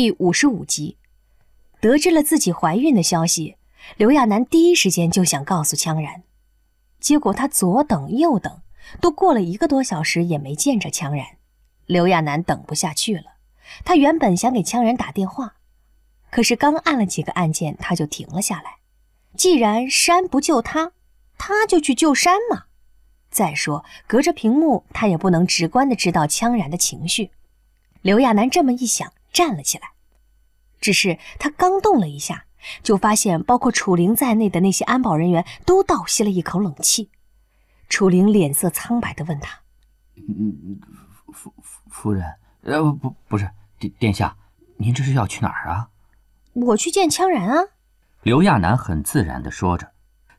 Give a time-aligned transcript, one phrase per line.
[0.00, 0.96] 第五十五集，
[1.80, 3.56] 得知了自己怀孕的消息，
[3.96, 6.22] 刘亚楠第一时间就想告诉羌然，
[7.00, 8.62] 结果他左等右等，
[9.00, 11.26] 都过了一个多小时也没见着羌然。
[11.86, 13.24] 刘亚楠等不下去了，
[13.84, 15.56] 他原本想给羌然打电话，
[16.30, 18.76] 可是刚按了几个按键，他就停了下来。
[19.34, 20.92] 既然山不救他，
[21.36, 22.66] 他就去救山嘛。
[23.32, 27.32] 再说，隔着屏幕，他也不能直观的知道羌然的情绪。
[28.00, 29.90] 刘亚楠这么一想，站了起来。
[30.80, 32.44] 只是他刚动了一下，
[32.82, 37.10] 就发现包括楚灵在内的那些安保人员都倒吸了一口冷气。
[37.88, 39.60] 楚灵脸色苍白的问他
[40.16, 40.78] ：“嗯，
[41.32, 42.24] 夫夫夫人，
[42.62, 44.36] 呃，不，不是殿殿下，
[44.76, 45.88] 您这是要去哪儿啊
[46.54, 47.64] ？”“我去见羌然啊。”
[48.22, 49.92] 刘亚楠很自然的说着，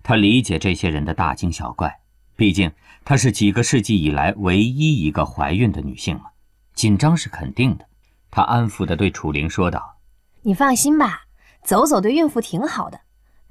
[0.03, 1.99] 他理解这些人的大惊小怪。
[2.35, 2.71] 毕竟
[3.03, 6.31] 她是几个世纪以来唯一一个怀孕的女性嘛，
[6.73, 7.88] 紧张是肯定的。
[8.31, 9.97] 她安抚地对楚灵说道
[10.43, 11.23] ：“你放心吧，
[11.63, 12.99] 走走对孕妇挺好的。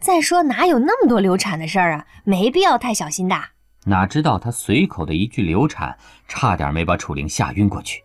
[0.01, 3.37] 再说哪有那么多流产的事儿啊，没必要太小心的。”
[3.85, 8.03] 哪知道他随口的一句流产，差点没把楚灵吓晕过去，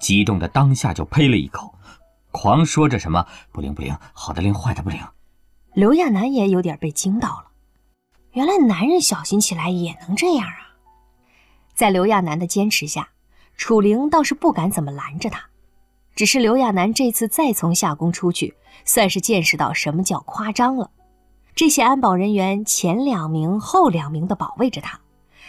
[0.00, 1.72] 激动的当下就呸了一口，
[2.32, 5.00] 狂说着什么不灵不灵，好的灵，坏的不灵。
[5.74, 7.46] 刘亚楠也有点被惊到了。
[8.32, 10.74] 原来男人小心起来也能这样啊！
[11.74, 13.10] 在刘亚楠的坚持下，
[13.56, 15.49] 楚灵倒是不敢怎么拦着他。
[16.20, 18.54] 只是刘亚楠这次再从夏宫出去，
[18.84, 20.90] 算是见识到什么叫夸张了。
[21.54, 25.00] 这些安保人员前两名、后两名的保卫着他，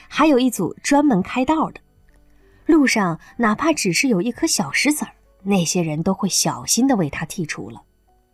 [0.08, 1.82] 还有一组专门开道的。
[2.68, 5.12] 路上哪怕只是有一颗小石子儿，
[5.44, 7.82] 那些人都会小心的为他剔除了，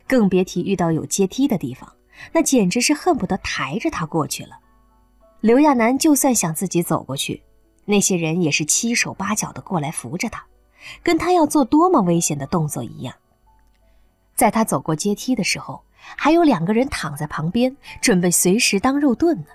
[0.06, 1.92] 更别提遇到有阶梯的地方。
[2.30, 4.50] 那简直是恨不得抬着他过去了。
[5.40, 7.42] 刘亚楠就算想自己走过去，
[7.84, 10.46] 那些人也是七手八脚的过来扶着他，
[11.02, 13.14] 跟他要做多么危险的动作一样。
[14.34, 15.82] 在他走过阶梯的时候，
[16.16, 19.46] 还有两个人躺在旁边，准备随时当肉盾呢。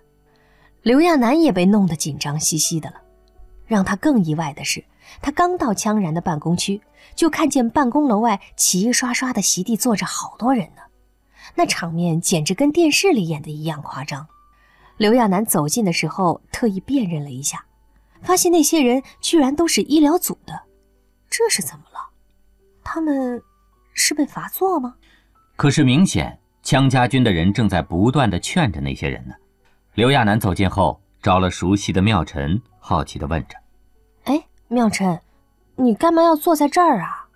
[0.81, 2.97] 刘亚楠也被弄得紧张兮兮的了。
[3.65, 4.83] 让他更意外的是，
[5.21, 6.81] 他刚到羌然的办公区，
[7.15, 10.81] 就看见办公楼外齐刷刷的席地坐着好多人呢。
[11.55, 14.27] 那场面简直跟电视里演的一样夸张。
[14.97, 17.65] 刘亚楠走近的时候，特意辨认了一下，
[18.21, 20.61] 发现那些人居然都是医疗组的。
[21.35, 21.99] 这是怎么了？
[22.83, 23.41] 他们
[23.95, 24.93] 是被罚坐吗？
[25.55, 29.33] 可是明显，羌家军的人正在不断的劝着那些人呢。
[29.95, 33.57] 刘亚楠走近后，找了熟悉的妙晨，好奇的问着
[34.25, 35.19] ：“哎，妙晨，
[35.75, 37.27] 你干嘛要坐在这儿啊？”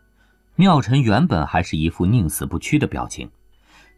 [0.53, 3.28] 妙晨原本还是一副宁死不屈的表情。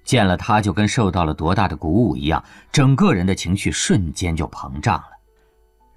[0.06, 5.10] 见了他，就跟受到了多大的鼓舞一样，整个人的情绪瞬间就膨胀了。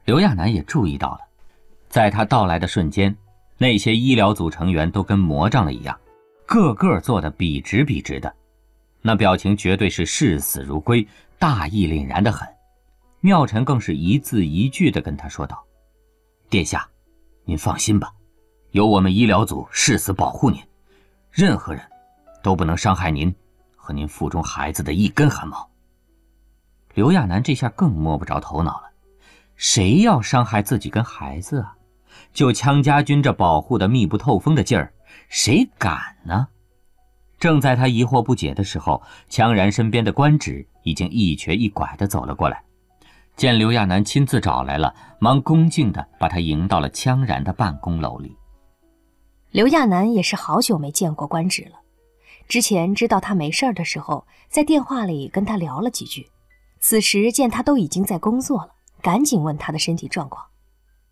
[0.07, 1.21] 刘亚楠也注意到了，
[1.89, 3.17] 在他到来的瞬间，
[3.62, 5.97] 那些医疗组成员都跟魔怔了一样，
[6.47, 8.34] 个个坐得笔直笔直的，
[9.00, 11.06] 那表情绝对是视死如归，
[11.39, 12.49] 大义凛然的很。
[13.21, 15.62] 妙晨更是一字一句地跟他说道
[16.50, 16.89] ：“殿下，
[17.45, 18.12] 您放心吧，
[18.73, 20.61] 有我们医疗组誓死保护您，
[21.31, 21.81] 任何人
[22.43, 23.33] 都不能伤害您。”
[23.79, 25.71] 和您腹中孩子的一根汗毛。
[26.94, 28.91] 刘亚楠这下更摸不着头脑了，
[29.55, 31.77] 谁要伤害自己跟孩子啊？
[32.32, 34.93] 就羌家军这保护的密不透风的劲儿，
[35.28, 36.48] 谁敢呢？
[37.38, 42.62] 正在他疑惑不解的时候，羌然身边的官职已经一瘸一拐的走了过来，
[43.37, 48.37] 见刘亚楠亲自找来了，忙恭敬的把他迎到了羌然的办公楼里。
[49.50, 51.81] 刘亚楠也是好久没见过官职了。
[52.49, 56.31] 之前知道他没事儿的时候，在电话里跟他聊了几句。
[56.81, 58.70] 此时见他都已经在工作了，
[59.00, 60.44] 赶紧问他的身体状况。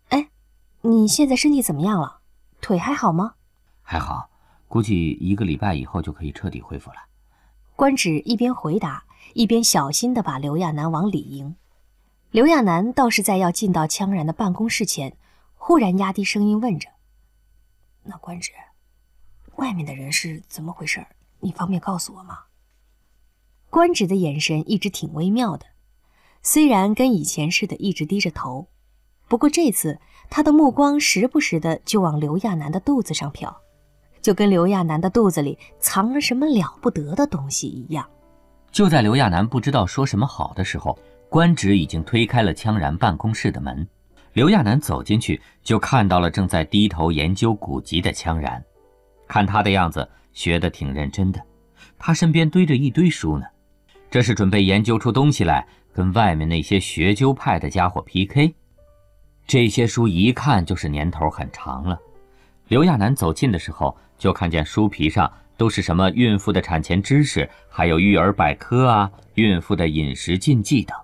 [0.09, 0.27] 哎，
[0.81, 2.21] 你现在身体怎么样了？
[2.59, 3.35] 腿还好吗？
[3.81, 4.29] 还好，
[4.67, 6.97] 估计一个礼拜以后就可以彻底恢复了。
[7.75, 11.55] 官职一边回答，一边小心地把刘亚楠往里迎。
[12.31, 15.17] 刘亚楠倒是在要进到羌然的办公室前，
[15.55, 16.89] 忽然压低声音问着
[18.03, 18.51] ：“那官职，
[19.57, 21.05] 外面的人是怎么回事？”
[21.43, 22.39] 你方便告诉我吗？
[23.69, 25.65] 官职的眼神一直挺微妙的，
[26.43, 28.67] 虽然跟以前似的一直低着头，
[29.31, 29.97] 不过这次
[30.29, 33.49] 他的目光时不时的就往刘亚楠的肚子上瞟，
[34.21, 38.05] 就跟刘亚楠的肚子里藏了什么了不得的东西一样。
[38.73, 40.99] 就在刘亚楠不知道说什么好的时候，
[41.29, 43.87] 官职已经推开了羌然办公室的门，
[44.33, 48.61] 刘亚楠走进去就看到了正在低头研究古籍的羌然，
[49.29, 50.05] 看他的样子。
[50.33, 51.41] 学得挺认真的，
[51.97, 53.45] 他身边堆着一堆书呢，
[54.09, 58.53] 这是准备研究出东西来跟外面那些学究派的家伙 PK。
[59.51, 61.99] 这些书一看就是年头很长了。
[62.69, 70.97] 刘亚楠走近的时候，就看见书皮上都是什么孕妇的产前知识，还有育儿百科啊，孕妇的饮食禁忌等。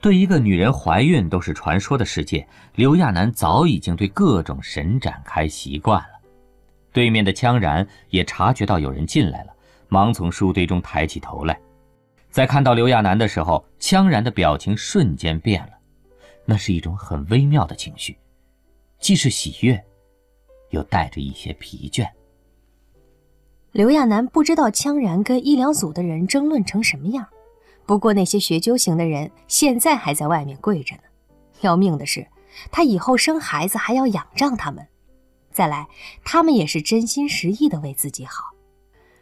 [0.00, 2.46] 对一个女人怀孕都是传说的世界，
[2.76, 6.20] 刘亚楠早已经对各种神展开习惯了。
[6.92, 9.52] 对面的羌然也察觉到有人进来了，
[9.88, 11.58] 忙从书堆中抬起头来。
[12.30, 15.72] 在看到刘亚楠的时候，羌然的表情瞬间变了，
[16.44, 18.16] 那是一种很微妙的情绪，
[18.98, 19.82] 既是喜悦，
[20.70, 22.08] 又带着一些疲倦。
[23.70, 27.26] 刘亚楠不知道羌然跟医疗组的人争论成什么样，
[27.86, 31.02] 不过那些学究型的人现在还在外面跪着呢。
[31.62, 32.26] 要命的是，
[32.70, 34.86] 他以后生孩子还要仰仗他们。
[35.52, 35.86] 再来，
[36.24, 38.44] 他们也是真心实意的为自己好。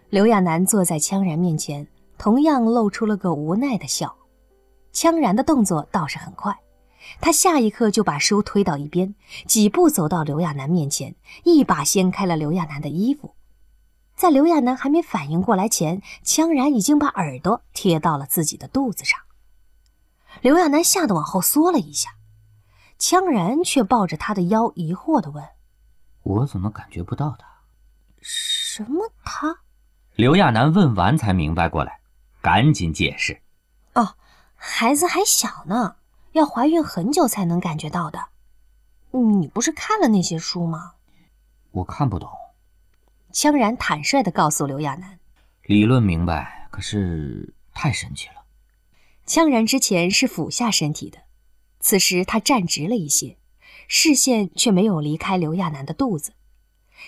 [0.08, 1.86] 刘亚楠坐在羌然面前，
[2.18, 4.16] 同样露出了个无奈的笑。
[4.92, 6.52] 羌然的动作倒是很快，
[7.20, 9.14] 他下一刻就把书推到一边，
[9.46, 11.14] 几步走到刘亚楠面前，
[11.44, 13.34] 一把掀开了刘亚楠的衣服。
[14.14, 19.18] 在刘亚楠还没反应过来前，羌然已经把耳朵贴到了自己的肚子上。
[20.42, 22.10] 刘亚楠吓得往后缩了一下，
[22.98, 25.42] 羌然却抱着他的腰，疑惑地问。
[26.22, 27.46] 我怎么感觉不到他？
[28.20, 29.60] 什么他？
[30.16, 32.00] 刘亚楠问完才明白过来，
[32.42, 33.40] 赶紧解释
[33.94, 34.16] ：“哦，
[34.54, 35.96] 孩子还小呢，
[36.32, 38.28] 要怀孕很久才能感觉到的。
[39.12, 40.92] 你不是看了那些书吗？”
[41.72, 42.28] 我看不懂。
[43.32, 45.18] 羌然坦率地告诉刘亚楠
[45.62, 48.42] ：“理论明白，可是太神奇了。”
[49.26, 51.18] 羌然之前是俯下身体的，
[51.78, 53.36] 此时他站直了一些。
[53.92, 56.32] 视线却没有离开刘亚楠的肚子，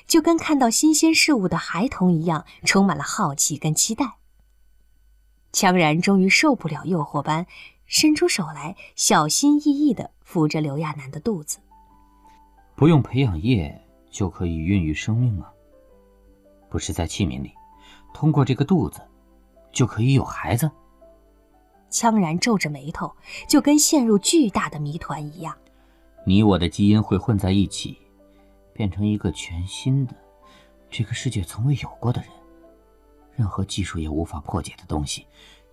[0.09, 4.15] 就跟看到新鲜事物的孩童一样，充满了好奇跟期待。
[5.53, 7.47] 羌然终于受不了诱惑般，
[7.93, 11.59] 伸出手来，小心翼翼地扶着刘亚楠的肚子。
[12.75, 13.79] 不用培养液
[14.11, 15.47] 就可以孕育生命吗？
[16.71, 17.53] 不是在器皿里，
[18.15, 19.03] 通过这个肚子，
[19.73, 20.71] 就可以有孩子？
[21.91, 23.15] 羌然皱着眉头，
[23.47, 25.55] 就跟陷入巨大的谜团一样。
[26.25, 27.99] 你我的基因会混在一起，
[28.73, 30.17] 变成一个全新的、
[30.89, 32.31] 这个世界从未有过的人，
[33.37, 35.27] 任何技术也无法破解的东西，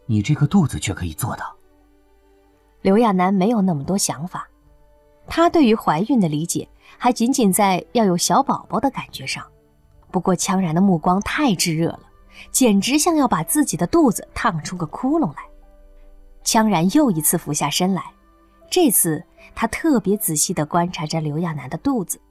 [0.06, 1.56] 你这个肚子却可以做到。
[2.82, 4.48] 刘亚楠没有那么多想法，
[5.28, 6.68] 他对于怀孕的理解
[6.98, 9.46] 还仅仅在要有小宝宝的感觉上。
[10.12, 12.00] 不过羌然的目光太炙热了，
[12.52, 15.44] 简直像要把自己的肚子烫出个窟窿来。
[16.44, 18.04] 羌然又一次俯下身来，
[18.70, 19.24] 这次。
[19.56, 22.22] 他特别仔细地观察着刘亚楠的肚子，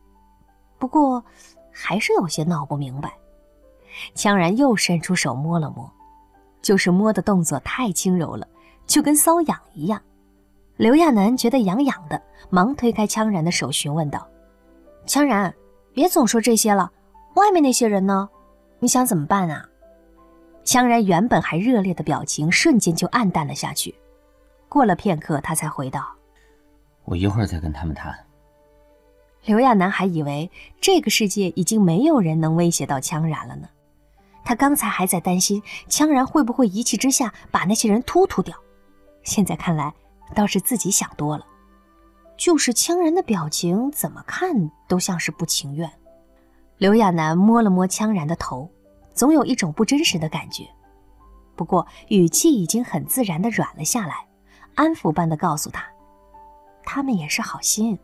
[0.78, 1.22] 不过
[1.70, 3.12] 还是有些闹不明白。
[4.14, 5.90] 羌然又伸出手摸了摸，
[6.62, 8.46] 就是摸的动作太轻柔了，
[8.86, 10.00] 就跟瘙痒一样。
[10.78, 14.24] 刘亚楠觉得痒痒的，忙推开羌然的手，询问道
[15.08, 15.52] ：“羌然，
[15.92, 16.92] 别总说这些了，
[17.34, 18.28] 外面那些人呢？
[18.78, 19.68] 你想怎么办啊？”
[20.64, 23.92] 羌然原本还热烈的表情瞬间就暗淡了下去。
[24.68, 26.06] 过了片刻，他才回道。
[27.04, 28.16] 我一会儿再跟他们谈。
[29.46, 30.48] 刘亚楠还以为
[30.80, 33.68] 这个世界已经没有人能威胁到羌然了呢，
[34.44, 38.56] 他刚才还在担心羌然会不会一气之下把那些人突突掉，
[39.24, 39.92] 现在看来
[40.34, 41.44] 倒是自己想多了。
[42.36, 45.90] 就是羌然的表情怎么看都像是不情愿。
[46.76, 48.70] 刘亚楠摸了摸羌然的头，
[49.12, 50.64] 总有一种不真实的感觉，
[51.56, 54.28] 不过语气已经很自然的软了下来，
[54.76, 55.84] 安抚般的告诉他。
[56.84, 57.98] 他们也是好心，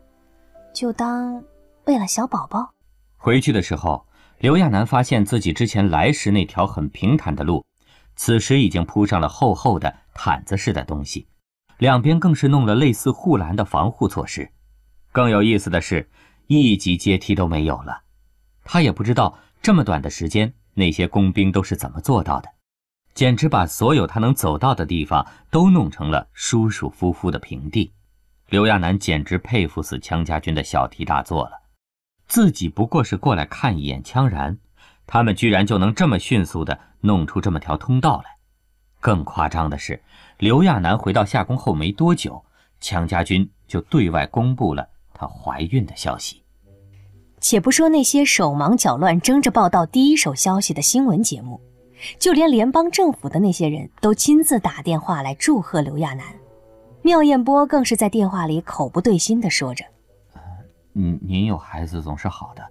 [0.73, 1.41] 就当
[1.85, 2.69] 为了小宝宝。
[3.15, 4.05] 回去的时候，
[4.39, 7.65] 刘亚楠发现自己之前来时那条很平坦的路，
[8.17, 11.25] 此时已经铺上了厚厚的毯子似的东西，
[11.77, 14.51] 两边更是弄了类似护栏的防护措施。
[15.11, 16.09] 更有意思的是，
[16.47, 18.01] 一级阶梯都没有了。
[18.63, 22.49] 他也不知道这么短的时间，那些工兵都是怎么做到的，
[23.13, 27.93] 简直把所有他能走到的地方都弄成了舒舒服服的平地。
[28.49, 31.51] 刘亚楠简直佩服死羌家军的小题大做了，
[32.27, 34.57] 自己不过是过来看一眼羌然，
[35.07, 38.34] 他们居然就能这么迅速地弄出这么条通道来。
[39.05, 40.01] 更夸张的是，
[40.39, 42.43] 刘亚楠回到夏宫后没多久，
[42.81, 46.41] 强家军就对外公布了她怀孕的消息。
[47.39, 51.61] 且不说那些手忙脚乱争着报道第一手消息的新闻节目，
[52.17, 56.25] 就连联邦政府的那些人都亲自打电话来祝贺刘亚楠。
[57.03, 59.85] 妙艳波更是在电话里口不对心地说着
[60.93, 62.63] ：“您您有孩子总是好的，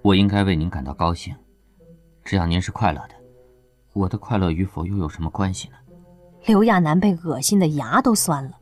[0.00, 1.34] 我应该为您感到高兴。
[2.22, 3.15] 只要您是快乐的，
[3.96, 5.74] 我的快乐与否又有什么关系呢？”
[6.44, 8.52] 刘亚楠被恶心的牙都酸了。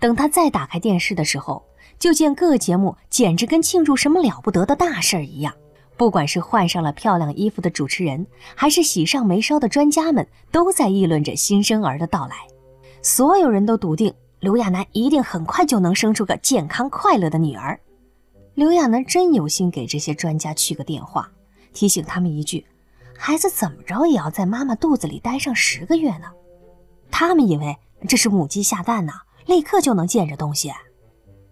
[0.00, 1.64] 等他再打开电视的时候，
[1.98, 5.54] 就见各节目简直跟庆祝什么了不得的大事儿一样，
[5.96, 8.26] 不管是换上了漂亮衣服的主持人，
[8.56, 12.34] 还是喜上眉梢的专家们，都在议论着新生儿的到来。
[13.02, 17.78] 所有人都笃定刘亚楠一定很快就能生出个健康快乐的女儿。
[18.54, 21.30] 刘亚楠真有心给这些专家去个电话，
[21.72, 22.66] 提醒他们一句：
[23.24, 26.26] 孩子怎么着也要在妈妈肚子里待上十个月呢。
[27.08, 27.76] 他们以为
[28.08, 29.12] 这是母鸡下蛋呢，
[29.46, 30.72] 立刻就能见着东西。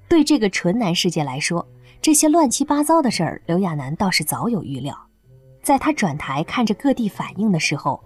[0.09, 1.65] 对这个纯男世界来说，
[2.03, 4.99] 这些乱七八糟的事儿，刘亚楠倒是早有预料。
[5.63, 8.03] 在他转台看着各地反应的时候，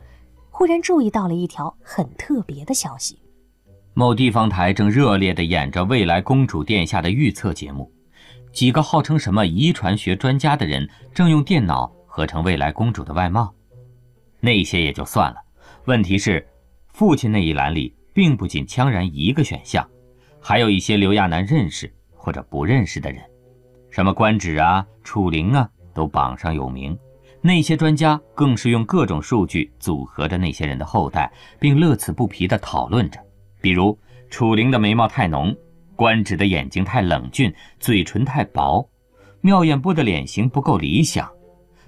[0.50, 3.18] 忽然注意到了一条很特别的消息：
[3.94, 7.90] 某地方台正热烈地演着未来公主殿下的预测节目。
[8.52, 13.52] 几个号称什么遗传学专家的人正用电脑合成未来公主的外貌，
[14.38, 15.38] 那些也就算了。
[15.86, 16.46] 问题是，
[16.86, 19.84] 父亲那一栏里并不仅羌然一个选项，
[20.40, 23.20] 还有一些刘亚楠认识或者不认识的人，
[23.90, 26.96] 什么官职啊、楚灵啊，都榜上有名。
[27.40, 31.28] 那些专家更是用各种数据组合着那些人的后代，
[31.58, 33.18] 并乐此不疲地讨论着，
[33.60, 33.98] 比如
[34.30, 35.52] 楚灵的眉毛太浓。
[35.96, 38.88] 官职的眼睛太冷峻，嘴唇太薄，
[39.40, 41.28] 妙艳波的脸型不够理想，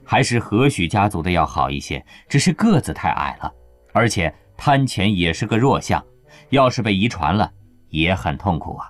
[0.06, 2.02] 还是何许家族的要好一些？
[2.28, 3.52] 只是个子太矮了，
[3.92, 6.02] 而且贪钱也是个弱项，
[6.50, 7.50] 要是被遗传了
[7.88, 8.88] 也很痛苦啊。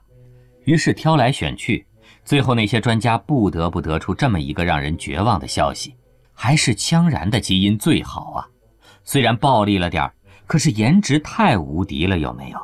[0.64, 1.87] 于是挑来选去，
[2.25, 5.94] 最后那些专家不得不得出这么一个让人绝望的消息：
[6.35, 8.46] 还是羌然的基因最好啊。
[9.02, 10.11] 虽然暴力了点，
[10.46, 12.58] 可是颜值太无敌了，有没有？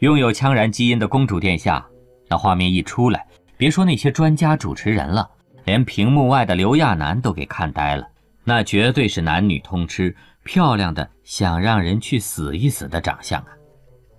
[0.00, 1.84] 拥有羌然基因的公主殿下，
[2.28, 3.26] 那画面一出来，
[3.56, 5.28] 别说那些专家主持人了，
[5.64, 8.06] 连屏幕外的刘亚楠都给看呆了。
[8.44, 13.48] 那绝对是男女通吃，漂亮的想让人去死一死的长相啊！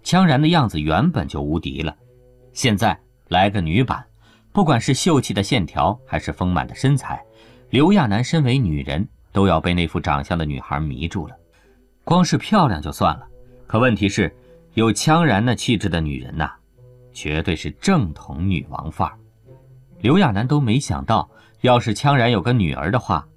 [0.03, 1.95] 羌然的样子原本就无敌了，
[2.53, 4.03] 现在来个女版，
[4.51, 7.23] 不管是秀气的线条还是丰满的身材，
[7.69, 11.35] 刘亚楠身为女人都要被那副长相的女孩迷住了。
[12.03, 13.27] 光是漂亮就算了，
[13.67, 14.35] 可问题是。
[14.73, 16.51] 有羌然那气质的女人呐，
[17.13, 19.17] 绝对是正统女王范儿。
[20.01, 21.29] 刘亚楠都没想到，
[21.65, 23.27] 要是羌然有个女儿的话，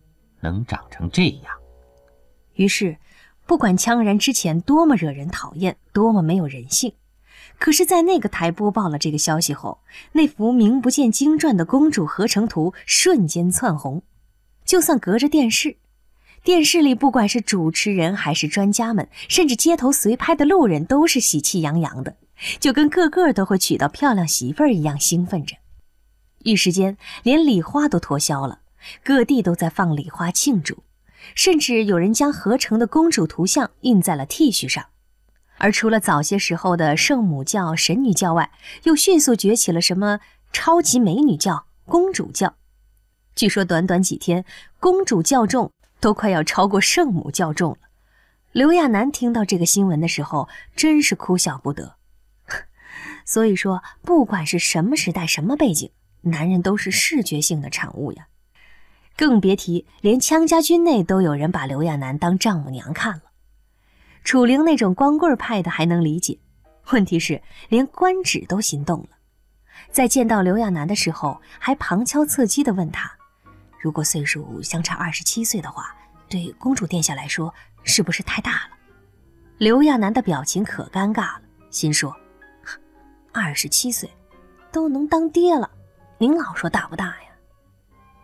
[0.40, 1.54] 能长成这样。
[2.54, 2.96] 于是，
[3.46, 6.92] 不管羌然之前多么惹人讨厌，多么没有人性，
[7.58, 9.80] 可是，在那个台播报了这个消息后，
[10.12, 14.02] 那幅名不见经传的公主合成图瞬间窜红。
[14.64, 15.76] 就算隔着电视。
[16.44, 22.14] 电视里不管是主持人还是专家们，甚至街头随拍的路人，都是喜气洋洋的，
[22.60, 25.56] 就跟个个都会娶到漂亮媳妇儿一样兴奋着。
[26.48, 28.60] 一时间，连礼花都脱销了，
[29.04, 30.82] 各地都在放礼花庆祝，
[31.34, 34.86] 甚至有人将合成的公主图像印在了 T 恤上。
[35.58, 38.50] 而除了早些时候的圣母教、神女教外，
[38.84, 40.20] 又迅速崛起了什么
[40.52, 42.54] 超级美女教、公主教。
[43.34, 44.44] 据说短短几天，
[44.80, 45.70] 公主教众。
[46.00, 47.78] 都快要超过圣母教众了。
[48.52, 51.96] 刘亚楠听到这个新闻的时候，真是哭笑不得。
[53.26, 55.90] 所以说，不管是什么时代、什么背景，
[56.30, 58.28] 男人都是视觉性的产物呀。
[59.16, 63.22] 更别提，连羌家军内都有人把刘亚楠当丈母娘看了。
[64.22, 66.38] 楚灵那种光棍派的还能理解，
[66.92, 69.08] 问题是连官职都心动了。
[69.90, 73.10] 在见到刘亚楠的时候，还旁敲侧击地问他。
[73.80, 75.96] 如果岁数相差二十七岁的话，
[76.28, 77.52] 对公主殿下来说
[77.84, 78.76] 是不是太大了？
[79.56, 82.14] 刘亚楠的表情可尴尬了，心说：
[83.32, 84.10] 二十七岁
[84.70, 85.70] 都能当爹了，
[86.20, 87.30] 您老说大不大呀？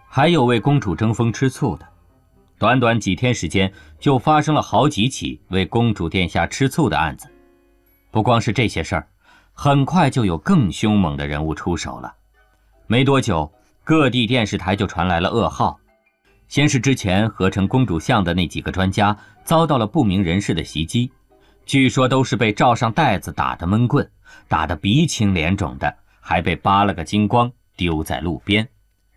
[0.09, 1.87] 还有为公主争风吃醋的，
[2.59, 7.29] 短短几天时间就发生了好几起为公主殿下吃醋的案子。
[8.11, 9.07] 不光是这些事儿，
[9.53, 12.13] 很快就有更凶猛的人物出手了。
[12.89, 13.51] 没多久。
[13.87, 15.79] 各地电视台就传来了噩耗，
[16.49, 21.13] 先是之前合成公主像的那几个专家遭到了不明人士的袭击，
[21.67, 24.11] 据说都是被罩上袋子打的闷棍，
[24.49, 28.69] 打得鼻青脸肿的，还被扒了个精光丢在路边。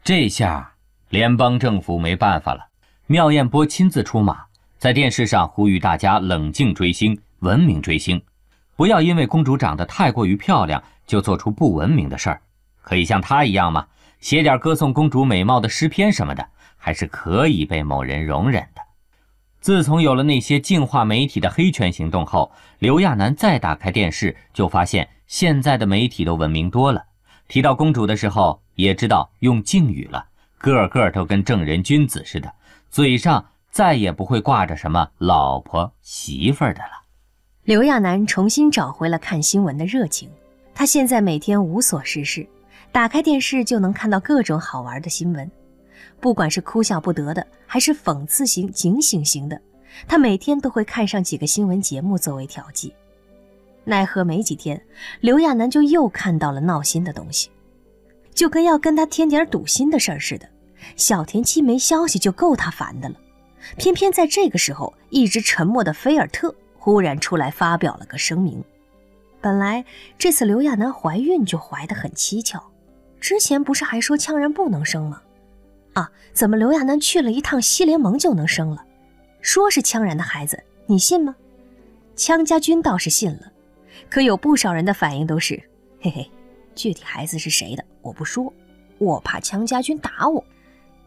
[0.04, 0.74] 这下
[1.10, 2.68] 联邦政府没办法了，
[3.06, 4.46] 妙艳波亲自出马，
[4.78, 8.22] 在电视上呼吁大家冷静追星，文明追星，
[8.76, 12.42] 不要因为公主长得太过于漂亮就做出不文明的事儿，
[12.82, 13.88] 可以像她一样吗？
[14.20, 18.82] 写点歌颂公主美貌的诗篇什么的，还是可以被某人容忍的。
[19.60, 27.04] 自从有了那些净化媒体的黑权行动后，刘亚楠再打开电视，就发现现在的媒体都文明多了。
[27.48, 30.26] 提到公主的时候，也知道用敬语了，
[30.58, 32.54] 个个都跟正人君子似的，
[32.90, 37.04] 嘴上再也不会挂着什么老婆媳妇儿的了。
[37.64, 40.30] 刘亚楠重新找回了看新闻的热情，
[40.74, 42.48] 他现在每天无所事事。
[42.92, 45.52] 打开电视就能看到各种好玩的新闻，
[46.20, 49.62] 不管是哭笑不得的，还是讽刺型、警醒型的，
[50.08, 52.94] 他每天都会看上几个新闻节目作为调剂。
[53.88, 54.82] 奈何没几天，
[55.22, 57.50] 刘亚楠就又看到了闹心的东西，
[58.34, 60.48] 就跟要跟他添点堵心的事儿似的。
[60.98, 63.16] 小田七没消息就够他烦的了，
[63.78, 68.62] 偏偏在这个时候，一直沉默的菲尔特忽然出来发表了个声明。
[69.40, 69.86] 本来
[70.18, 72.62] 这次刘亚楠怀孕就怀得很蹊跷，
[73.22, 75.22] 之前不是还说羌人不能生吗？
[75.94, 78.84] 啊，怎么刘亚楠去了一趟西联盟就能生了？
[79.42, 81.34] 说是羌然的孩子，你信吗？
[82.16, 83.52] 羌家军倒是信了，
[84.10, 85.62] 可有不少人的反应都是：
[86.02, 86.30] 嘿嘿，
[86.76, 88.52] 具体孩子是谁的我不说，
[88.98, 90.44] 我怕枪家军打我。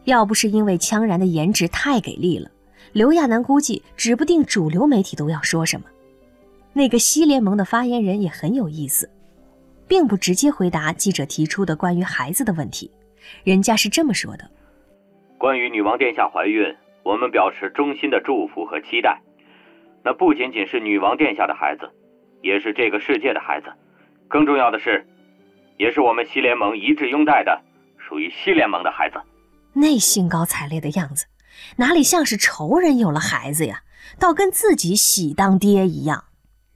[0.05, 2.49] 要不是因为羌然的颜值太给力了，
[2.91, 5.85] 刘亚楠估计指不定主流媒体都要说什么。
[6.73, 9.09] 那个西联盟的发言人也很有意思，
[9.87, 12.89] 并不直接回答记者提出的关于孩子的问题，
[13.43, 14.49] 人家是这么说的
[15.37, 19.21] ：“关于女王殿下怀孕，我们表示衷心的祝福和期待。
[20.03, 21.87] 那不仅仅是女王殿下的孩子，
[22.41, 23.67] 也是这个世界的孩子。
[24.27, 25.05] 更重要的是，
[25.77, 27.61] 也是我们西联盟一致拥戴的，
[27.97, 29.19] 属于西联盟的孩子。”
[29.73, 31.25] 那兴高采烈的样子，
[31.77, 33.83] 哪里像是仇人有了孩子呀？
[34.19, 36.25] 倒跟自己喜当爹一样。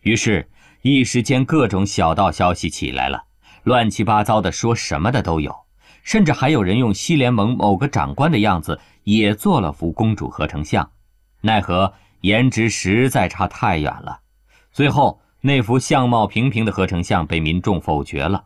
[0.01, 0.47] 于是，
[0.81, 3.23] 一时间各种小道消息起来了，
[3.63, 5.53] 乱七八糟的说什么的都有，
[6.03, 10.89] 甚至还有人用西联盟某个长官的样子也做了幅公主合成像，
[11.41, 14.19] 奈何颜值实在差太远了。
[14.71, 18.45] 最后，那幅相貌平平的合成像被民众否决了，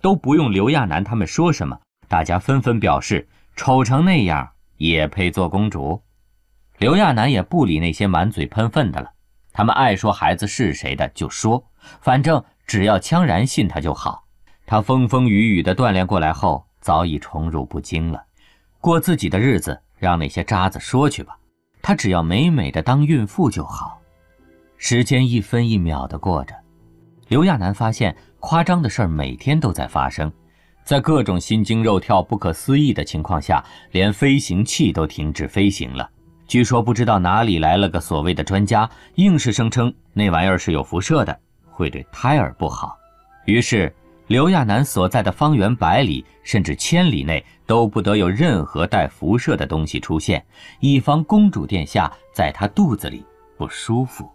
[0.00, 1.78] 都不用刘亚楠他们说什么，
[2.08, 3.28] 大家纷纷表示。
[3.54, 6.02] 丑成那样也配做公主？
[6.78, 9.12] 刘亚楠也不理那些满嘴喷粪的了。
[9.52, 11.62] 他们爱说孩子是谁的就说，
[12.00, 14.24] 反正只要羌然信他就好。
[14.66, 18.24] 他风风雨雨的锻炼过来后，早已宠辱不惊了，
[18.80, 21.38] 过自己的日子，让那些渣子说去吧。
[21.80, 23.99] 他只要美美的当孕妇就好。
[24.82, 26.54] 时间一分一秒的过着，
[27.28, 30.32] 刘亚楠发现夸张的事儿每天都在发生。
[30.84, 36.08] 在各种心惊肉跳、不可思议的情况下，连飞行器都停止飞行了。
[36.46, 42.96] 据说不知道哪里来了个所谓的专家，硬是声称那玩意儿是有辐射的，会对胎儿不好。
[43.44, 43.94] 于是，
[44.28, 50.42] 刘亚楠所在的方圆百里甚至千里内都不得有任何带辐射的东西出现，
[50.80, 53.22] 以防公主殿下在他肚子里
[53.58, 54.26] 不舒服。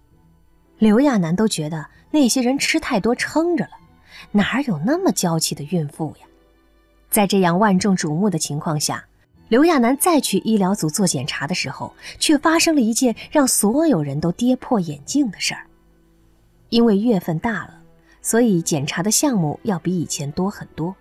[0.77, 3.71] 刘亚楠都觉得那些人吃太多撑着了，
[4.31, 6.27] 哪有那么娇气的孕妇呀？
[7.09, 9.05] 在这样万众瞩目的情况下，
[9.47, 15.65] 刘亚楠再去医疗组做检查的时候，却发生了一件让所有人都跌破眼镜的事儿。
[16.69, 17.79] 因为月份大了，
[18.21, 20.93] 所以检查的项目要比以前多很多。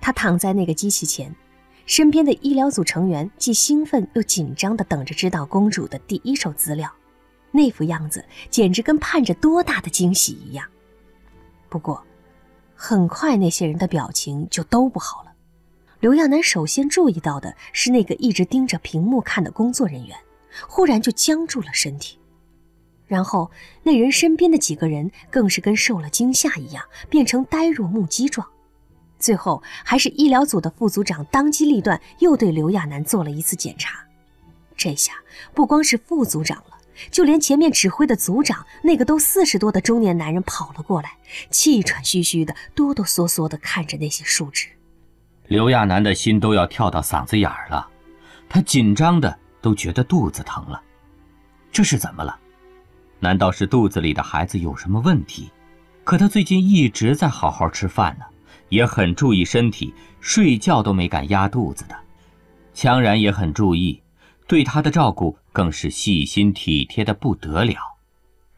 [0.00, 1.32] 他躺在那个机器前，
[1.86, 6.90] 身边的医疗组成员既兴奋又紧张地等着知道公主的第一手资料，
[7.50, 10.66] 那副样子简直跟盼着多大的惊喜一样。
[11.68, 12.02] 不过，
[12.74, 15.32] 很快那些人的表情就都不好了。
[16.00, 20.16] 刘亚楠首先注意到的是那个一直盯着屏幕看的工作人员，
[20.68, 22.18] 忽然就僵住了身体，
[23.06, 23.50] 然后
[23.82, 28.46] 那人身边的几个人更是跟受了惊吓一样，变成呆若木鸡状。
[29.18, 33.98] 最后还是医疗组的副组长当机立断，又对刘亚楠做了一次检查。
[34.76, 35.14] 这下
[35.52, 36.77] 不光是副组长了，
[37.10, 41.16] 就连前面指挥的组长那个都四十多的中年男人跑了过来，
[41.50, 44.68] 气喘吁吁的，哆哆嗦嗦的看着那些树枝。
[45.46, 47.88] 刘亚楠的心都要跳到嗓子眼儿了，
[48.48, 50.82] 他紧张的都觉得肚子疼了。
[51.72, 52.38] 这是怎么了？
[53.20, 55.50] 难道是肚子里的孩子有什么问题？
[56.04, 58.24] 可他最近一直在好好吃饭呢，
[58.68, 61.96] 也很注意身体，睡觉都没敢压肚子的。
[62.74, 64.00] 羌然也很注意，
[64.48, 67.76] 对他的照顾更是细心体贴的不得了。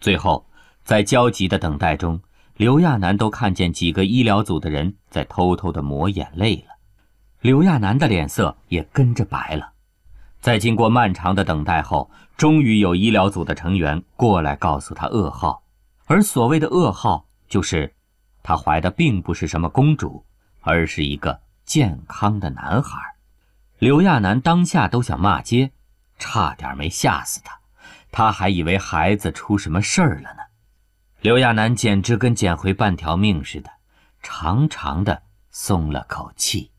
[0.00, 0.46] 最后，
[0.84, 2.20] 在焦急的等待中，
[2.56, 6.76] 刘亚楠都看见几个医疗组的人在偷偷的抹眼泪了。
[7.40, 9.72] 刘亚楠的脸色也跟着白了。
[10.40, 15.62] 在经过漫长的等待后，终于有医疗组的成员过来告诉他噩耗，
[16.06, 17.92] 而所谓的噩耗就是，
[18.42, 20.24] 她怀的并不是什么公主，
[20.60, 22.98] 而是一个健康的男孩。
[23.78, 25.72] 刘亚楠当下都想骂街，
[26.20, 27.58] 差点没吓死他，
[28.12, 30.42] 他还以为孩子出什么事儿了呢。
[31.20, 33.70] 刘亚楠简直跟捡回半条命似的，
[34.22, 36.70] 长长的松了口气。